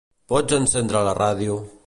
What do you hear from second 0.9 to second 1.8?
la ràdio?